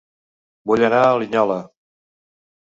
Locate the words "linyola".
1.25-1.59